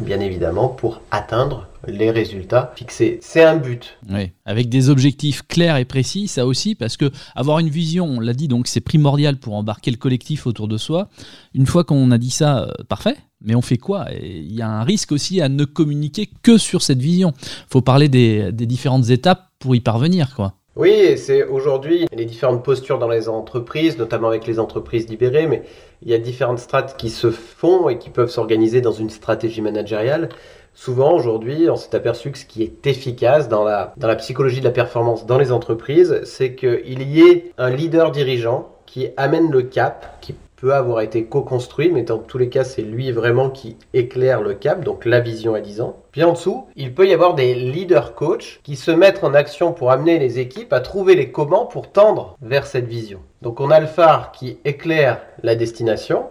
bien 0.00 0.20
évidemment, 0.20 0.68
pour 0.68 1.00
atteindre 1.10 1.68
les 1.86 2.10
résultats 2.10 2.72
fixés. 2.76 3.18
C'est 3.22 3.42
un 3.42 3.56
but. 3.56 3.96
Oui, 4.10 4.32
avec 4.44 4.68
des 4.68 4.90
objectifs 4.90 5.42
clairs 5.46 5.76
et 5.76 5.84
précis, 5.84 6.28
ça 6.28 6.46
aussi, 6.46 6.74
parce 6.74 6.96
que 6.96 7.10
avoir 7.34 7.60
une 7.60 7.68
vision, 7.68 8.06
on 8.06 8.20
l'a 8.20 8.34
dit, 8.34 8.48
donc 8.48 8.66
c'est 8.66 8.80
primordial 8.80 9.38
pour 9.38 9.54
embarquer 9.54 9.90
le 9.90 9.96
collectif 9.96 10.46
autour 10.46 10.68
de 10.68 10.76
soi. 10.76 11.08
Une 11.54 11.66
fois 11.66 11.84
qu'on 11.84 12.10
a 12.10 12.18
dit 12.18 12.30
ça, 12.30 12.64
euh, 12.64 12.84
parfait. 12.88 13.16
Mais 13.44 13.54
on 13.54 13.62
fait 13.62 13.78
quoi? 13.78 14.06
Il 14.20 14.52
y 14.52 14.62
a 14.62 14.68
un 14.68 14.84
risque 14.84 15.12
aussi 15.12 15.40
à 15.40 15.48
ne 15.48 15.64
communiquer 15.64 16.28
que 16.42 16.58
sur 16.58 16.82
cette 16.82 17.00
vision. 17.00 17.32
Il 17.40 17.70
faut 17.70 17.82
parler 17.82 18.08
des, 18.08 18.52
différentes 18.52 19.10
étapes 19.10 19.48
pour 19.58 19.74
y 19.74 19.80
parvenir, 19.80 20.34
quoi. 20.34 20.54
Oui, 20.74 21.18
c'est 21.18 21.44
aujourd'hui 21.44 22.06
les 22.16 22.24
différentes 22.24 22.64
postures 22.64 22.98
dans 22.98 23.08
les 23.08 23.28
entreprises, 23.28 23.98
notamment 23.98 24.28
avec 24.28 24.46
les 24.46 24.58
entreprises 24.58 25.06
libérées, 25.06 25.46
mais 25.46 25.64
il 26.00 26.10
y 26.10 26.14
a 26.14 26.18
différentes 26.18 26.60
strates 26.60 26.96
qui 26.96 27.10
se 27.10 27.30
font 27.30 27.90
et 27.90 27.98
qui 27.98 28.08
peuvent 28.08 28.30
s'organiser 28.30 28.80
dans 28.80 28.92
une 28.92 29.10
stratégie 29.10 29.60
managériale. 29.60 30.30
Souvent, 30.74 31.12
aujourd'hui, 31.12 31.68
on 31.68 31.76
s'est 31.76 31.94
aperçu 31.94 32.30
que 32.30 32.38
ce 32.38 32.46
qui 32.46 32.62
est 32.62 32.86
efficace 32.86 33.50
dans 33.50 33.64
la, 33.64 33.92
dans 33.98 34.08
la 34.08 34.16
psychologie 34.16 34.60
de 34.60 34.64
la 34.64 34.70
performance 34.70 35.26
dans 35.26 35.36
les 35.36 35.52
entreprises, 35.52 36.22
c'est 36.24 36.54
qu'il 36.54 37.02
y 37.02 37.20
ait 37.20 37.52
un 37.58 37.68
leader 37.68 38.10
dirigeant 38.10 38.70
qui 38.86 39.08
amène 39.18 39.50
le 39.50 39.62
cap, 39.62 40.18
qui 40.22 40.34
peut 40.62 40.74
avoir 40.74 41.00
été 41.00 41.24
co-construit, 41.24 41.90
mais 41.90 42.04
dans 42.04 42.18
tous 42.18 42.38
les 42.38 42.48
cas, 42.48 42.62
c'est 42.62 42.82
lui 42.82 43.10
vraiment 43.10 43.50
qui 43.50 43.76
éclaire 43.94 44.40
le 44.40 44.54
cap, 44.54 44.84
donc 44.84 45.04
la 45.04 45.18
vision 45.18 45.54
à 45.54 45.60
10 45.60 45.80
ans. 45.80 45.96
Puis 46.12 46.22
en 46.22 46.34
dessous, 46.34 46.68
il 46.76 46.94
peut 46.94 47.08
y 47.08 47.12
avoir 47.12 47.34
des 47.34 47.52
leaders 47.52 48.14
coach 48.14 48.60
qui 48.62 48.76
se 48.76 48.92
mettent 48.92 49.24
en 49.24 49.34
action 49.34 49.72
pour 49.72 49.90
amener 49.90 50.20
les 50.20 50.38
équipes 50.38 50.72
à 50.72 50.78
trouver 50.78 51.16
les 51.16 51.32
comment 51.32 51.66
pour 51.66 51.90
tendre 51.90 52.36
vers 52.42 52.64
cette 52.64 52.86
vision. 52.86 53.18
Donc 53.42 53.58
on 53.58 53.72
a 53.72 53.80
le 53.80 53.88
phare 53.88 54.30
qui 54.30 54.58
éclaire 54.64 55.20
la 55.42 55.56
destination. 55.56 56.26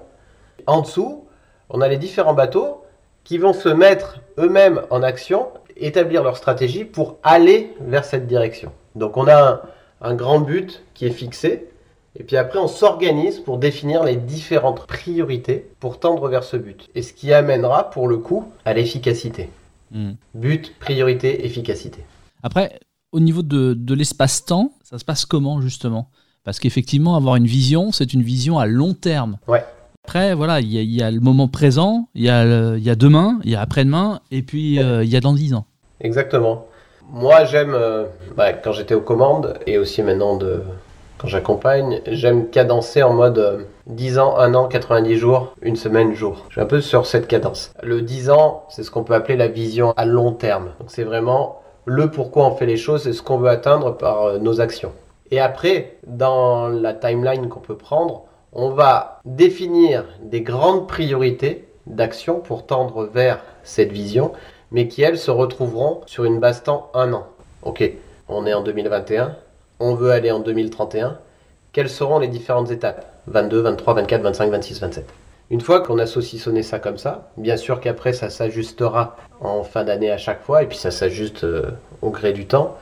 En 0.65 0.79
dessous, 0.79 1.25
on 1.69 1.81
a 1.81 1.89
les 1.89 1.97
différents 1.97 2.33
bateaux 2.33 2.85
qui 3.25 3.37
vont 3.37 3.51
se 3.51 3.67
mettre 3.67 4.21
eux-mêmes 4.37 4.83
en 4.91 5.03
action, 5.03 5.47
établir 5.75 6.23
leur 6.23 6.37
stratégie 6.37 6.85
pour 6.85 7.17
aller 7.21 7.73
vers 7.81 8.05
cette 8.05 8.27
direction. 8.27 8.71
Donc 8.95 9.17
on 9.17 9.27
a 9.27 9.63
un 9.99 10.15
grand 10.15 10.39
but 10.39 10.85
qui 10.93 11.05
est 11.05 11.09
fixé, 11.09 11.67
et 12.15 12.23
puis 12.23 12.37
après, 12.37 12.59
on 12.59 12.67
s'organise 12.67 13.39
pour 13.39 13.57
définir 13.57 14.03
les 14.03 14.15
différentes 14.17 14.85
priorités 14.85 15.69
pour 15.79 15.99
tendre 15.99 16.27
vers 16.27 16.43
ce 16.43 16.57
but. 16.57 16.89
Et 16.95 17.01
ce 17.03 17.13
qui 17.13 17.31
amènera, 17.33 17.89
pour 17.89 18.07
le 18.07 18.17
coup, 18.17 18.45
à 18.65 18.73
l'efficacité. 18.73 19.49
Mm. 19.91 20.11
But, 20.35 20.77
priorité, 20.79 21.45
efficacité. 21.45 22.03
Après, 22.43 22.79
Au 23.13 23.19
niveau 23.19 23.41
de, 23.41 23.73
de 23.73 23.93
l'espace-temps, 23.93 24.71
ça 24.83 24.97
se 24.97 25.03
passe 25.03 25.25
comment 25.25 25.59
justement? 25.61 26.09
Parce 26.45 26.59
qu'effectivement, 26.59 27.17
avoir 27.17 27.35
une 27.35 27.45
vision, 27.45 27.91
c'est 27.91 28.13
une 28.13 28.21
vision 28.23 28.57
à 28.57 28.65
long 28.67 28.93
terme. 28.93 29.37
Ouais. 29.49 29.65
Après, 30.05 30.33
voilà, 30.33 30.61
il 30.61 30.71
y, 30.71 30.77
a- 30.79 30.81
il 30.81 30.91
y 30.91 31.01
a 31.03 31.11
le 31.11 31.19
moment 31.19 31.47
présent, 31.49 32.07
il 32.15 32.21
y, 32.21 32.25
y 32.25 32.29
a 32.89 32.95
demain, 32.95 33.39
il 33.43 33.51
y 33.51 33.55
a 33.55 33.61
après-demain, 33.61 34.21
et 34.31 34.41
puis 34.43 34.79
euh, 34.79 35.03
il 35.03 35.09
y 35.09 35.17
a 35.17 35.19
dans 35.19 35.33
10 35.33 35.53
ans. 35.55 35.65
Exactement. 35.99 36.67
Moi, 37.11 37.43
j'aime, 37.43 37.73
euh, 37.75 38.05
bah, 38.37 38.53
quand 38.53 38.71
j'étais 38.71 38.95
aux 38.95 39.01
commandes 39.01 39.59
et 39.67 39.77
aussi 39.77 40.01
maintenant 40.01 40.37
de, 40.37 40.63
quand 41.21 41.27
j'accompagne, 41.27 42.01
j'aime 42.07 42.49
cadencer 42.49 43.03
en 43.03 43.13
mode 43.13 43.37
euh, 43.37 43.63
10 43.85 44.17
ans, 44.17 44.39
1 44.39 44.55
an, 44.55 44.67
90 44.67 45.17
jours, 45.17 45.53
une 45.61 45.75
semaine, 45.75 46.15
jour. 46.15 46.45
Je 46.49 46.53
suis 46.53 46.61
un 46.61 46.65
peu 46.65 46.81
sur 46.81 47.05
cette 47.05 47.27
cadence. 47.27 47.73
Le 47.83 48.01
10 48.01 48.31
ans, 48.31 48.63
c'est 48.69 48.81
ce 48.81 48.89
qu'on 48.89 49.03
peut 49.03 49.13
appeler 49.13 49.37
la 49.37 49.47
vision 49.47 49.93
à 49.97 50.05
long 50.05 50.31
terme. 50.31 50.71
Donc, 50.79 50.89
c'est 50.89 51.03
vraiment 51.03 51.61
le 51.85 52.09
pourquoi 52.09 52.47
on 52.47 52.55
fait 52.55 52.65
les 52.65 52.77
choses 52.77 53.07
et 53.07 53.13
ce 53.13 53.21
qu'on 53.21 53.37
veut 53.37 53.49
atteindre 53.49 53.95
par 53.95 54.23
euh, 54.23 54.37
nos 54.39 54.61
actions. 54.61 54.93
Et 55.29 55.39
après, 55.39 55.97
dans 56.07 56.67
la 56.67 56.93
timeline 56.93 57.49
qu'on 57.49 57.59
peut 57.59 57.77
prendre, 57.77 58.23
on 58.51 58.71
va 58.71 59.19
définir 59.23 60.05
des 60.23 60.41
grandes 60.41 60.87
priorités 60.87 61.67
d'action 61.85 62.39
pour 62.39 62.65
tendre 62.65 63.05
vers 63.05 63.43
cette 63.63 63.91
vision 63.91 64.31
mais 64.71 64.87
qui 64.87 65.01
elles 65.01 65.17
se 65.17 65.31
retrouveront 65.31 66.01
sur 66.05 66.23
une 66.23 66.39
base 66.39 66.63
temps 66.63 66.89
un 66.93 67.13
an. 67.13 67.27
Ok, 67.63 67.83
on 68.29 68.45
est 68.45 68.53
en 68.53 68.63
2021, 68.63 69.35
on 69.81 69.95
veut 69.95 70.11
aller 70.11 70.31
en 70.31 70.39
2031. 70.39 71.17
Quelles 71.73 71.89
seront 71.89 72.19
les 72.19 72.27
différentes 72.27 72.71
étapes? 72.71 73.05
22, 73.27 73.61
23, 73.61 73.93
24, 73.95 74.21
25, 74.21 74.51
26, 74.51 74.81
27. 74.81 75.05
Une 75.49 75.61
fois 75.61 75.81
qu'on 75.81 75.99
a 75.99 76.05
saucissonné 76.05 76.63
ça 76.63 76.79
comme 76.79 76.97
ça, 76.97 77.31
bien 77.37 77.57
sûr 77.57 77.81
qu'après 77.81 78.13
ça 78.13 78.29
s'ajustera 78.29 79.17
en 79.41 79.63
fin 79.63 79.83
d'année 79.83 80.11
à 80.11 80.17
chaque 80.17 80.43
fois 80.43 80.63
et 80.63 80.67
puis 80.67 80.77
ça 80.77 80.91
s'ajuste 80.91 81.43
euh, 81.43 81.71
au 82.01 82.09
gré 82.09 82.31
du 82.31 82.45
temps. 82.45 82.77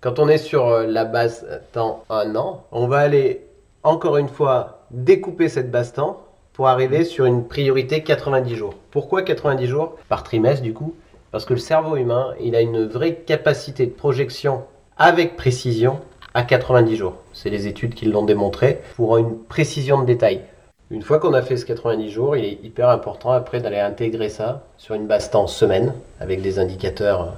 Quand 0.00 0.18
on 0.18 0.28
est 0.28 0.38
sur 0.38 0.66
euh, 0.66 0.86
la 0.86 1.04
base 1.04 1.46
temps 1.72 2.04
un 2.10 2.34
an, 2.34 2.64
on 2.72 2.88
va 2.88 2.98
aller 2.98 3.46
encore 3.84 4.16
une 4.16 4.28
fois 4.28 4.86
découper 4.90 5.48
cette 5.48 5.70
base 5.70 5.92
temps 5.92 6.24
pour 6.52 6.66
arriver 6.66 7.04
sur 7.04 7.24
une 7.24 7.46
priorité 7.46 8.02
90 8.02 8.56
jours. 8.56 8.74
Pourquoi 8.90 9.22
90 9.22 9.66
jours? 9.66 9.96
Par 10.08 10.24
trimestre 10.24 10.62
du 10.62 10.72
coup 10.72 10.94
parce 11.30 11.44
que 11.44 11.54
le 11.54 11.60
cerveau 11.60 11.96
humain, 11.96 12.34
il 12.40 12.56
a 12.56 12.62
une 12.62 12.86
vraie 12.86 13.16
capacité 13.16 13.86
de 13.86 13.92
projection 13.92 14.64
avec 14.96 15.36
précision 15.36 16.00
à 16.34 16.42
90 16.42 16.96
jours. 16.96 17.14
C'est 17.32 17.50
les 17.50 17.66
études 17.66 17.94
qui 17.94 18.06
l'ont 18.06 18.24
démontré 18.24 18.80
pour 18.96 19.16
une 19.16 19.38
précision 19.38 20.00
de 20.00 20.06
détail. 20.06 20.42
Une 20.90 21.02
fois 21.02 21.18
qu'on 21.18 21.34
a 21.34 21.42
fait 21.42 21.56
ce 21.56 21.66
90 21.66 22.10
jours, 22.10 22.36
il 22.36 22.44
est 22.44 22.64
hyper 22.64 22.88
important 22.88 23.30
après 23.30 23.60
d'aller 23.60 23.78
intégrer 23.78 24.28
ça 24.28 24.64
sur 24.78 24.94
une 24.94 25.06
base 25.06 25.30
temps 25.30 25.46
semaine 25.46 25.92
avec 26.18 26.40
des 26.40 26.58
indicateurs, 26.58 27.34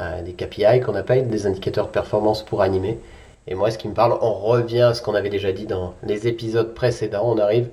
euh, 0.00 0.22
des 0.22 0.32
KPI 0.32 0.80
qu'on 0.80 0.94
appelle, 0.94 1.28
des 1.28 1.46
indicateurs 1.46 1.88
de 1.88 1.92
performance 1.92 2.42
pour 2.42 2.62
animer. 2.62 2.98
Et 3.46 3.54
moi, 3.54 3.70
ce 3.70 3.78
qui 3.78 3.88
me 3.88 3.94
parle, 3.94 4.16
on 4.22 4.32
revient 4.32 4.82
à 4.82 4.94
ce 4.94 5.02
qu'on 5.02 5.14
avait 5.14 5.28
déjà 5.28 5.52
dit 5.52 5.66
dans 5.66 5.94
les 6.02 6.26
épisodes 6.26 6.72
précédents. 6.72 7.24
On 7.26 7.38
arrive 7.38 7.68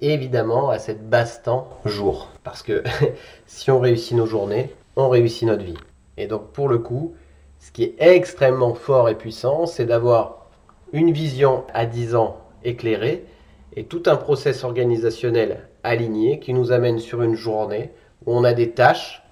évidemment 0.00 0.70
à 0.70 0.78
cette 0.78 1.08
base 1.08 1.42
temps 1.42 1.68
jour. 1.84 2.28
Parce 2.44 2.62
que 2.62 2.82
si 3.46 3.70
on 3.70 3.80
réussit 3.80 4.16
nos 4.16 4.26
journées, 4.26 4.70
on 4.94 5.08
réussit 5.08 5.48
notre 5.48 5.64
vie. 5.64 5.78
Et 6.18 6.26
donc 6.26 6.48
pour 6.52 6.68
le 6.68 6.78
coup, 6.78 7.14
ce 7.62 7.70
qui 7.70 7.84
est 7.84 7.94
extrêmement 8.00 8.74
fort 8.74 9.08
et 9.08 9.14
puissant, 9.14 9.66
c'est 9.66 9.84
d'avoir 9.84 10.46
une 10.92 11.12
vision 11.12 11.62
à 11.72 11.86
10 11.86 12.16
ans 12.16 12.38
éclairée 12.64 13.24
et 13.76 13.84
tout 13.84 14.02
un 14.06 14.16
process 14.16 14.64
organisationnel 14.64 15.68
aligné 15.84 16.40
qui 16.40 16.54
nous 16.54 16.72
amène 16.72 16.98
sur 16.98 17.22
une 17.22 17.36
journée 17.36 17.92
où 18.26 18.34
on 18.36 18.42
a 18.42 18.52
des 18.52 18.72
tâches 18.72 19.22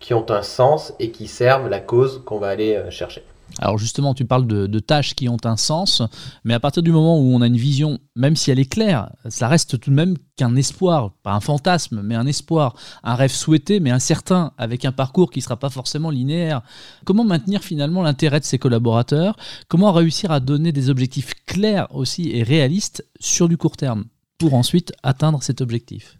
qui 0.00 0.14
ont 0.14 0.30
un 0.30 0.42
sens 0.42 0.94
et 0.98 1.10
qui 1.10 1.26
servent 1.26 1.68
la 1.68 1.80
cause 1.80 2.22
qu'on 2.24 2.38
va 2.38 2.48
aller 2.48 2.74
euh, 2.74 2.90
chercher. 2.90 3.22
Alors 3.60 3.78
justement, 3.78 4.14
tu 4.14 4.24
parles 4.24 4.46
de, 4.46 4.78
tâches 4.78 5.14
qui 5.14 5.28
ont 5.28 5.38
un 5.44 5.56
sens, 5.56 6.02
mais 6.44 6.54
à 6.54 6.60
partir 6.60 6.82
du 6.82 6.90
moment 6.90 7.18
où 7.18 7.34
on 7.34 7.40
a 7.40 7.46
une 7.46 7.56
vision, 7.56 7.98
même 8.16 8.36
si 8.36 8.50
elle 8.50 8.58
est 8.58 8.70
claire, 8.70 9.10
ça 9.28 9.48
reste 9.48 9.78
tout 9.80 9.90
de 9.90 9.94
même 9.94 10.16
qu'un 10.36 10.56
espoir, 10.56 11.12
pas 11.22 11.32
un 11.32 11.40
fantasme, 11.40 12.02
mais 12.02 12.16
un 12.16 12.26
espoir, 12.26 12.74
un 13.02 13.14
rêve 13.14 13.30
souhaité, 13.30 13.80
mais 13.80 13.90
incertain, 13.90 14.52
avec 14.58 14.84
un 14.84 14.92
parcours 14.92 15.30
qui 15.30 15.38
ne 15.38 15.44
sera 15.44 15.56
pas 15.56 15.70
forcément 15.70 16.10
linéaire. 16.10 16.62
Comment 17.04 17.24
maintenir 17.24 17.62
finalement 17.62 18.02
l'intérêt 18.02 18.40
de 18.40 18.44
ses 18.44 18.58
collaborateurs? 18.58 19.36
Comment 19.68 19.92
réussir 19.92 20.30
à 20.32 20.40
donner 20.40 20.72
des 20.72 20.90
objectifs 20.90 21.32
clairs 21.46 21.86
aussi 21.94 22.30
et 22.36 22.42
réalistes 22.42 23.06
sur 23.20 23.48
du 23.48 23.56
court 23.56 23.76
terme 23.76 24.04
pour 24.38 24.54
ensuite 24.54 24.92
atteindre 25.02 25.42
cet 25.42 25.60
objectif? 25.60 26.18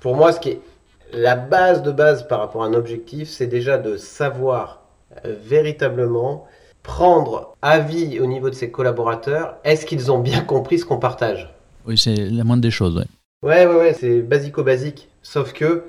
Pour 0.00 0.16
moi, 0.16 0.32
ce 0.32 0.40
qui 0.40 0.48
est 0.48 0.60
la 1.12 1.36
base 1.36 1.82
de 1.82 1.92
base 1.92 2.26
par 2.26 2.40
rapport 2.40 2.64
à 2.64 2.66
un 2.66 2.74
objectif, 2.74 3.28
c'est 3.28 3.46
déjà 3.46 3.78
de 3.78 3.96
savoir 3.96 4.82
euh, 5.24 5.36
véritablement 5.44 6.46
prendre 6.82 7.54
avis 7.62 8.20
au 8.20 8.26
niveau 8.26 8.50
de 8.50 8.54
ses 8.54 8.70
collaborateurs. 8.70 9.56
Est-ce 9.64 9.86
qu'ils 9.86 10.10
ont 10.10 10.18
bien 10.18 10.40
compris 10.42 10.78
ce 10.78 10.84
qu'on 10.84 10.98
partage? 10.98 11.52
Oui, 11.86 11.98
c'est 11.98 12.14
la 12.14 12.44
moindre 12.44 12.62
des 12.62 12.70
choses. 12.70 12.96
ouais. 12.96 13.04
Ouais, 13.44 13.66
ouais, 13.66 13.74
ouais, 13.76 13.92
c'est 13.94 14.20
basico-basique. 14.20 15.08
Sauf 15.22 15.52
que, 15.52 15.84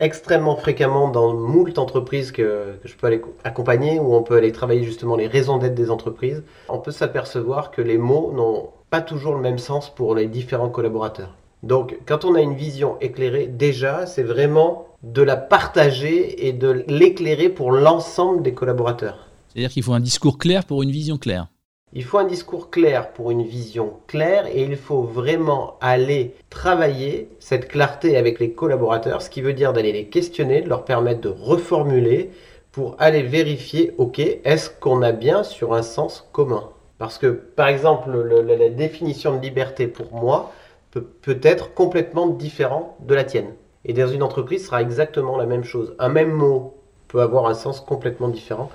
extrêmement 0.00 0.56
fréquemment 0.56 1.08
dans 1.08 1.34
moult 1.34 1.78
entreprises 1.78 2.32
que, 2.32 2.74
que 2.82 2.88
je 2.88 2.94
peux 2.96 3.06
aller 3.06 3.20
co- 3.20 3.34
accompagner, 3.44 4.00
où 4.00 4.14
on 4.14 4.22
peut 4.22 4.36
aller 4.36 4.52
travailler 4.52 4.82
justement 4.84 5.16
les 5.16 5.26
raisons 5.28 5.58
d'être 5.58 5.74
des 5.74 5.90
entreprises, 5.90 6.42
on 6.68 6.78
peut 6.78 6.90
s'apercevoir 6.90 7.70
que 7.70 7.82
les 7.82 7.98
mots 7.98 8.32
n'ont 8.34 8.70
pas 8.90 9.00
toujours 9.00 9.34
le 9.34 9.40
même 9.40 9.58
sens 9.58 9.94
pour 9.94 10.14
les 10.14 10.26
différents 10.26 10.70
collaborateurs. 10.70 11.34
Donc, 11.62 11.98
quand 12.06 12.24
on 12.24 12.34
a 12.34 12.40
une 12.40 12.54
vision 12.54 12.96
éclairée, 13.00 13.46
déjà, 13.46 14.06
c'est 14.06 14.22
vraiment 14.22 14.86
de 15.02 15.22
la 15.22 15.36
partager 15.36 16.48
et 16.48 16.52
de 16.52 16.84
l'éclairer 16.88 17.48
pour 17.48 17.70
l'ensemble 17.72 18.42
des 18.42 18.54
collaborateurs. 18.54 19.27
C'est-à-dire 19.48 19.70
qu'il 19.70 19.82
faut 19.82 19.92
un 19.92 20.00
discours 20.00 20.38
clair 20.38 20.64
pour 20.64 20.82
une 20.82 20.90
vision 20.90 21.18
claire. 21.18 21.48
Il 21.94 22.04
faut 22.04 22.18
un 22.18 22.24
discours 22.24 22.68
clair 22.68 23.12
pour 23.12 23.30
une 23.30 23.42
vision 23.42 23.94
claire 24.06 24.46
et 24.46 24.62
il 24.62 24.76
faut 24.76 25.02
vraiment 25.02 25.76
aller 25.80 26.34
travailler 26.50 27.30
cette 27.38 27.66
clarté 27.68 28.16
avec 28.18 28.40
les 28.40 28.52
collaborateurs, 28.52 29.22
ce 29.22 29.30
qui 29.30 29.40
veut 29.40 29.54
dire 29.54 29.72
d'aller 29.72 29.92
les 29.92 30.06
questionner, 30.08 30.60
de 30.60 30.68
leur 30.68 30.84
permettre 30.84 31.22
de 31.22 31.30
reformuler 31.30 32.30
pour 32.72 32.94
aller 32.98 33.22
vérifier, 33.22 33.94
ok, 33.96 34.18
est-ce 34.18 34.68
qu'on 34.68 35.00
a 35.00 35.12
bien 35.12 35.42
sur 35.42 35.72
un 35.72 35.82
sens 35.82 36.28
commun? 36.32 36.68
Parce 36.98 37.16
que, 37.16 37.28
par 37.28 37.68
exemple, 37.68 38.10
le- 38.10 38.42
le- 38.42 38.54
la 38.54 38.68
définition 38.68 39.34
de 39.34 39.40
liberté 39.40 39.86
pour 39.88 40.12
moi 40.12 40.52
peut, 40.90 41.02
peut 41.02 41.40
être 41.42 41.72
complètement 41.72 42.26
différent 42.26 42.96
de 43.00 43.14
la 43.14 43.24
tienne. 43.24 43.54
Et 43.86 43.94
dans 43.94 44.08
une 44.08 44.22
entreprise, 44.22 44.60
ce 44.60 44.66
sera 44.66 44.82
exactement 44.82 45.38
la 45.38 45.46
même 45.46 45.64
chose. 45.64 45.94
Un 45.98 46.10
même 46.10 46.32
mot 46.32 46.74
peut 47.08 47.22
avoir 47.22 47.46
un 47.46 47.54
sens 47.54 47.80
complètement 47.80 48.28
différent 48.28 48.70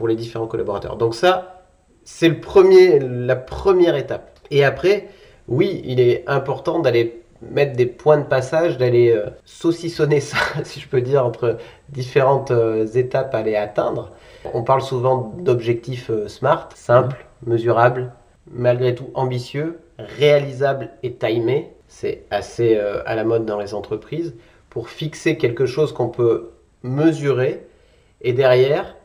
pour 0.00 0.08
les 0.08 0.16
différents 0.16 0.46
collaborateurs. 0.46 0.96
Donc 0.96 1.14
ça, 1.14 1.60
c'est 2.04 2.30
le 2.30 2.40
premier, 2.40 2.98
la 3.00 3.36
première 3.36 3.96
étape. 3.96 4.30
Et 4.50 4.64
après, 4.64 5.08
oui, 5.46 5.82
il 5.84 6.00
est 6.00 6.24
important 6.26 6.78
d'aller 6.78 7.22
mettre 7.42 7.76
des 7.76 7.84
points 7.84 8.16
de 8.16 8.24
passage, 8.24 8.78
d'aller 8.78 9.10
euh, 9.10 9.26
saucissonner 9.44 10.20
ça, 10.20 10.38
si 10.64 10.80
je 10.80 10.88
peux 10.88 11.02
dire, 11.02 11.26
entre 11.26 11.58
différentes 11.90 12.50
euh, 12.50 12.86
étapes 12.86 13.34
à 13.34 13.38
aller 13.40 13.56
atteindre. 13.56 14.12
On 14.54 14.62
parle 14.62 14.80
souvent 14.80 15.34
d'objectifs 15.36 16.08
euh, 16.08 16.28
SMART, 16.28 16.70
simples, 16.76 17.26
mesurables, 17.44 18.14
malgré 18.50 18.94
tout 18.94 19.10
ambitieux, 19.12 19.80
réalisables 19.98 20.92
et 21.02 21.12
timés. 21.12 21.74
C'est 21.88 22.24
assez 22.30 22.78
à 23.04 23.14
la 23.16 23.24
mode 23.24 23.44
dans 23.44 23.58
les 23.58 23.74
entreprises 23.74 24.34
pour 24.70 24.88
fixer 24.88 25.36
quelque 25.36 25.66
chose 25.66 25.92
qu'on 25.92 26.08
peut 26.08 26.52
mesurer 26.82 27.66
et 28.22 28.32
derrière, 28.32 28.96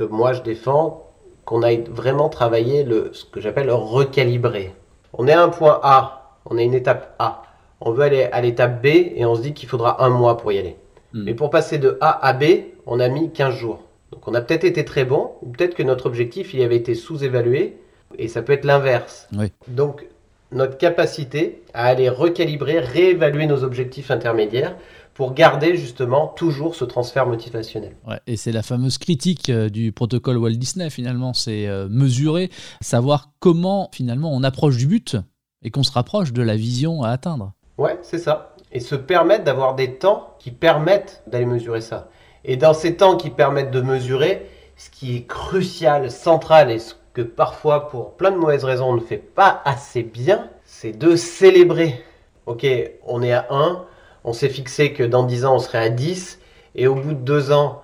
que 0.00 0.04
moi 0.04 0.32
je 0.32 0.40
défends, 0.40 1.06
qu'on 1.44 1.62
aille 1.62 1.84
vraiment 1.90 2.30
travailler 2.30 2.84
le, 2.84 3.10
ce 3.12 3.26
que 3.26 3.40
j'appelle 3.40 3.66
le 3.66 3.74
recalibrer. 3.74 4.74
On 5.12 5.28
est 5.28 5.32
à 5.32 5.42
un 5.42 5.50
point 5.50 5.78
A, 5.82 6.38
on 6.46 6.56
est 6.56 6.64
une 6.64 6.74
étape 6.74 7.14
A. 7.18 7.42
On 7.82 7.92
veut 7.92 8.04
aller 8.04 8.24
à 8.24 8.40
l'étape 8.40 8.82
B 8.82 8.86
et 8.86 9.26
on 9.26 9.34
se 9.34 9.42
dit 9.42 9.52
qu'il 9.52 9.68
faudra 9.68 10.02
un 10.02 10.08
mois 10.08 10.38
pour 10.38 10.52
y 10.52 10.58
aller. 10.58 10.76
Hmm. 11.12 11.24
Mais 11.24 11.34
pour 11.34 11.50
passer 11.50 11.76
de 11.78 11.98
A 12.00 12.26
à 12.26 12.32
B, 12.32 12.44
on 12.86 12.98
a 12.98 13.08
mis 13.08 13.30
15 13.30 13.54
jours. 13.54 13.82
Donc 14.10 14.26
on 14.26 14.32
a 14.34 14.40
peut-être 14.40 14.64
été 14.64 14.84
très 14.86 15.04
bon, 15.04 15.32
ou 15.42 15.50
peut-être 15.50 15.74
que 15.74 15.82
notre 15.82 16.06
objectif 16.06 16.54
il 16.54 16.62
avait 16.62 16.76
été 16.76 16.94
sous-évalué, 16.94 17.76
et 18.16 18.28
ça 18.28 18.40
peut 18.40 18.54
être 18.54 18.64
l'inverse. 18.64 19.28
Oui. 19.36 19.52
Donc 19.68 20.06
notre 20.50 20.78
capacité 20.78 21.62
à 21.74 21.84
aller 21.84 22.08
recalibrer, 22.08 22.78
réévaluer 22.78 23.46
nos 23.46 23.64
objectifs 23.64 24.10
intermédiaires 24.10 24.76
pour 25.20 25.34
garder 25.34 25.76
justement 25.76 26.28
toujours 26.28 26.74
ce 26.74 26.86
transfert 26.86 27.26
motivationnel. 27.26 27.94
Ouais, 28.08 28.20
et 28.26 28.38
c'est 28.38 28.52
la 28.52 28.62
fameuse 28.62 28.96
critique 28.96 29.50
euh, 29.50 29.68
du 29.68 29.92
protocole 29.92 30.38
Walt 30.38 30.52
Disney 30.52 30.88
finalement, 30.88 31.34
c'est 31.34 31.68
euh, 31.68 31.88
mesurer, 31.90 32.48
savoir 32.80 33.28
comment 33.38 33.90
finalement 33.92 34.32
on 34.32 34.42
approche 34.42 34.78
du 34.78 34.86
but 34.86 35.18
et 35.62 35.70
qu'on 35.70 35.82
se 35.82 35.92
rapproche 35.92 36.32
de 36.32 36.40
la 36.40 36.56
vision 36.56 37.02
à 37.02 37.10
atteindre. 37.10 37.52
Ouais, 37.76 37.98
c'est 38.00 38.16
ça. 38.16 38.54
Et 38.72 38.80
se 38.80 38.94
permettre 38.94 39.44
d'avoir 39.44 39.74
des 39.74 39.96
temps 39.96 40.36
qui 40.38 40.50
permettent 40.52 41.22
d'aller 41.26 41.44
mesurer 41.44 41.82
ça. 41.82 42.08
Et 42.46 42.56
dans 42.56 42.72
ces 42.72 42.96
temps 42.96 43.18
qui 43.18 43.28
permettent 43.28 43.72
de 43.72 43.82
mesurer, 43.82 44.46
ce 44.78 44.88
qui 44.88 45.16
est 45.16 45.26
crucial, 45.26 46.10
central 46.10 46.70
et 46.70 46.78
ce 46.78 46.94
que 47.12 47.20
parfois 47.20 47.90
pour 47.90 48.16
plein 48.16 48.30
de 48.30 48.38
mauvaises 48.38 48.64
raisons 48.64 48.88
on 48.88 48.94
ne 48.94 49.00
fait 49.00 49.18
pas 49.18 49.60
assez 49.66 50.02
bien, 50.02 50.48
c'est 50.64 50.96
de 50.96 51.14
célébrer. 51.14 52.02
Ok, 52.46 52.66
on 53.06 53.22
est 53.22 53.32
à 53.34 53.48
1, 53.50 53.84
on 54.24 54.32
s'est 54.32 54.48
fixé 54.48 54.92
que 54.92 55.02
dans 55.02 55.24
10 55.24 55.44
ans 55.44 55.56
on 55.56 55.58
serait 55.58 55.78
à 55.78 55.88
10, 55.88 56.38
et 56.74 56.86
au 56.86 56.94
bout 56.94 57.14
de 57.14 57.20
2 57.20 57.52
ans 57.52 57.82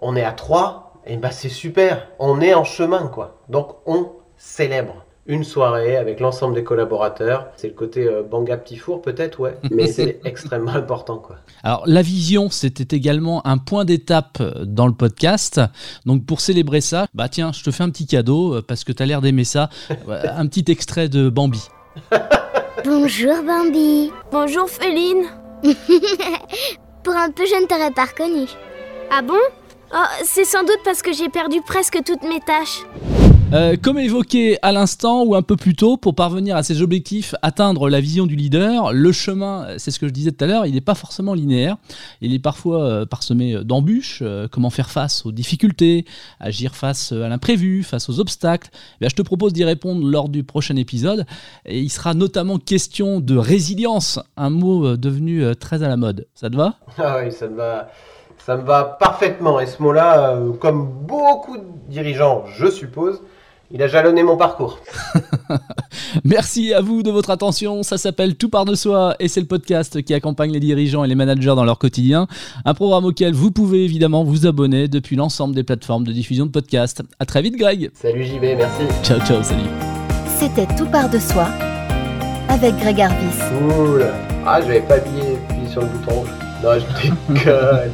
on 0.00 0.16
est 0.16 0.24
à 0.24 0.32
3, 0.32 1.02
et 1.06 1.16
bah 1.16 1.30
c'est 1.30 1.48
super, 1.48 2.08
on 2.18 2.40
est 2.40 2.54
en 2.54 2.64
chemin 2.64 3.08
quoi. 3.08 3.40
Donc 3.48 3.76
on 3.86 4.12
célèbre 4.36 5.04
une 5.28 5.44
soirée 5.44 5.96
avec 5.96 6.20
l'ensemble 6.20 6.54
des 6.54 6.64
collaborateurs. 6.64 7.48
C'est 7.56 7.68
le 7.68 7.74
côté 7.74 8.06
euh, 8.06 8.22
banga 8.22 8.56
petit 8.56 8.76
four 8.76 9.02
peut-être, 9.02 9.38
ouais, 9.40 9.56
mais 9.70 9.86
c'est 9.86 10.20
extrêmement 10.24 10.72
important 10.72 11.18
quoi. 11.18 11.36
Alors 11.62 11.82
la 11.86 12.02
vision, 12.02 12.50
c'était 12.50 12.96
également 12.96 13.46
un 13.46 13.58
point 13.58 13.84
d'étape 13.84 14.42
dans 14.64 14.86
le 14.86 14.94
podcast. 14.94 15.60
Donc 16.06 16.24
pour 16.24 16.40
célébrer 16.40 16.80
ça, 16.80 17.06
bah 17.14 17.28
tiens, 17.28 17.52
je 17.52 17.62
te 17.62 17.70
fais 17.70 17.84
un 17.84 17.90
petit 17.90 18.06
cadeau 18.06 18.54
euh, 18.54 18.62
parce 18.62 18.84
que 18.84 18.92
tu 18.92 19.02
as 19.02 19.06
l'air 19.06 19.20
d'aimer 19.20 19.44
ça. 19.44 19.68
un 20.08 20.46
petit 20.46 20.70
extrait 20.72 21.08
de 21.08 21.28
Bambi. 21.28 21.68
Bonjour 22.84 23.42
Bambi. 23.44 24.10
Bonjour 24.32 24.68
Féline. 24.68 25.26
Pour 27.02 27.14
un 27.14 27.30
peu, 27.30 27.46
je 27.46 27.60
ne 27.60 27.66
t'aurais 27.66 27.90
pas 27.90 28.04
reconnu. 28.04 28.46
Ah 29.10 29.22
bon? 29.22 29.38
Oh, 29.94 30.04
C'est 30.24 30.44
sans 30.44 30.62
doute 30.62 30.80
parce 30.84 31.02
que 31.02 31.12
j'ai 31.12 31.28
perdu 31.28 31.60
presque 31.62 32.02
toutes 32.04 32.22
mes 32.22 32.40
tâches. 32.40 32.82
Euh, 33.54 33.76
comme 33.80 33.98
évoqué 33.98 34.58
à 34.60 34.72
l'instant 34.72 35.24
ou 35.24 35.34
un 35.34 35.40
peu 35.40 35.56
plus 35.56 35.74
tôt, 35.74 35.96
pour 35.96 36.14
parvenir 36.14 36.54
à 36.54 36.62
ses 36.62 36.82
objectifs, 36.82 37.34
atteindre 37.40 37.88
la 37.88 37.98
vision 37.98 38.26
du 38.26 38.36
leader, 38.36 38.92
le 38.92 39.10
chemin, 39.10 39.68
c'est 39.78 39.90
ce 39.90 39.98
que 39.98 40.06
je 40.06 40.12
disais 40.12 40.32
tout 40.32 40.44
à 40.44 40.46
l'heure, 40.46 40.66
il 40.66 40.74
n'est 40.74 40.82
pas 40.82 40.94
forcément 40.94 41.32
linéaire. 41.32 41.78
Il 42.20 42.34
est 42.34 42.38
parfois 42.40 42.82
euh, 42.82 43.06
parsemé 43.06 43.64
d'embûches, 43.64 44.18
euh, 44.20 44.48
comment 44.50 44.68
faire 44.68 44.90
face 44.90 45.24
aux 45.24 45.32
difficultés, 45.32 46.04
agir 46.40 46.76
face 46.76 47.12
à 47.12 47.26
l'imprévu, 47.28 47.84
face 47.84 48.10
aux 48.10 48.20
obstacles. 48.20 48.68
Eh 49.00 49.08
je 49.08 49.14
te 49.14 49.22
propose 49.22 49.54
d'y 49.54 49.64
répondre 49.64 50.06
lors 50.06 50.28
du 50.28 50.44
prochain 50.44 50.76
épisode. 50.76 51.24
Il 51.66 51.90
sera 51.90 52.12
notamment 52.12 52.58
question 52.58 53.18
de 53.18 53.34
résilience, 53.34 54.20
un 54.36 54.50
mot 54.50 54.98
devenu 54.98 55.56
très 55.56 55.82
à 55.82 55.88
la 55.88 55.96
mode. 55.96 56.26
Ça 56.34 56.50
te 56.50 56.56
va? 56.56 56.74
Ah 56.98 57.20
oui, 57.24 57.32
ça 57.32 57.48
me 57.48 57.56
va. 57.56 57.88
Ça 58.48 58.56
me 58.56 58.62
va 58.62 58.96
parfaitement. 58.98 59.60
Et 59.60 59.66
ce 59.66 59.82
mot-là, 59.82 60.38
comme 60.58 60.88
beaucoup 61.06 61.58
de 61.58 61.64
dirigeants, 61.90 62.44
je 62.58 62.70
suppose, 62.70 63.20
il 63.70 63.82
a 63.82 63.88
jalonné 63.88 64.22
mon 64.22 64.38
parcours. 64.38 64.78
Merci 66.24 66.72
à 66.72 66.80
vous 66.80 67.02
de 67.02 67.10
votre 67.10 67.28
attention. 67.28 67.82
Ça 67.82 67.98
s'appelle 67.98 68.36
Tout 68.36 68.48
part 68.48 68.64
de 68.64 68.74
soi 68.74 69.16
et 69.20 69.28
c'est 69.28 69.42
le 69.42 69.46
podcast 69.46 70.02
qui 70.02 70.14
accompagne 70.14 70.50
les 70.50 70.60
dirigeants 70.60 71.04
et 71.04 71.08
les 71.08 71.14
managers 71.14 71.54
dans 71.54 71.64
leur 71.66 71.78
quotidien. 71.78 72.26
Un 72.64 72.72
programme 72.72 73.04
auquel 73.04 73.34
vous 73.34 73.50
pouvez 73.50 73.84
évidemment 73.84 74.24
vous 74.24 74.46
abonner 74.46 74.88
depuis 74.88 75.14
l'ensemble 75.14 75.54
des 75.54 75.62
plateformes 75.62 76.04
de 76.04 76.12
diffusion 76.12 76.46
de 76.46 76.50
podcasts. 76.50 77.02
À 77.18 77.26
très 77.26 77.42
vite, 77.42 77.58
Greg. 77.58 77.90
Salut 77.92 78.24
JB, 78.24 78.56
merci. 78.56 78.84
Ciao, 79.02 79.20
ciao, 79.26 79.42
salut. 79.42 79.68
C'était 80.38 80.74
Tout 80.74 80.86
part 80.86 81.10
de 81.10 81.18
soi 81.18 81.48
avec 82.48 82.74
Greg 82.78 82.98
Arvis. 82.98 83.26
Cool. 83.68 84.06
Ah, 84.46 84.62
je 84.62 84.68
n'avais 84.68 84.80
pas 84.80 84.94
appuyé 84.94 85.36
sur 85.70 85.82
le 85.82 85.88
bouton 85.88 86.20
rouge. 86.20 86.28
Non, 86.64 86.70
je 86.78 87.34
déconne. 87.34 87.92